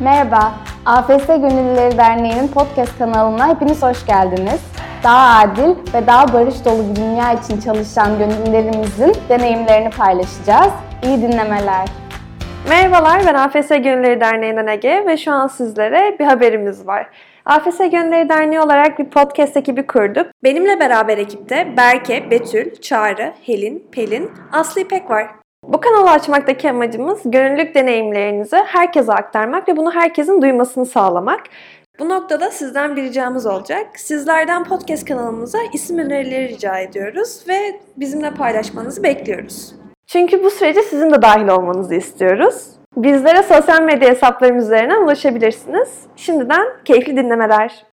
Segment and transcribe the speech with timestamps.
[0.00, 0.52] Merhaba,
[0.86, 4.60] AFS Gönüllüleri Derneği'nin podcast kanalına hepiniz hoş geldiniz.
[5.04, 10.72] Daha adil ve daha barış dolu bir dünya için çalışan gönüllülerimizin deneyimlerini paylaşacağız.
[11.02, 11.88] İyi dinlemeler.
[12.68, 17.06] Merhabalar, ben AFS Gönülleri Derneği'nden Ege ve şu an sizlere bir haberimiz var.
[17.44, 20.26] AFS Gönülleri Derneği olarak bir podcast ekibi kurduk.
[20.44, 25.45] Benimle beraber ekipte Berke, Betül, Çağrı, Helin, Pelin, Aslı İpek var.
[25.68, 31.40] Bu kanalı açmaktaki amacımız gönüllülük deneyimlerinizi herkese aktarmak ve bunu herkesin duymasını sağlamak.
[31.98, 33.86] Bu noktada sizden bir ricamız olacak.
[33.96, 39.74] Sizlerden podcast kanalımıza isim önerileri rica ediyoruz ve bizimle paylaşmanızı bekliyoruz.
[40.06, 42.66] Çünkü bu sürece sizin de dahil olmanızı istiyoruz.
[42.96, 45.88] Bizlere sosyal medya hesaplarımız üzerinden ulaşabilirsiniz.
[46.16, 47.86] Şimdiden keyifli dinlemeler.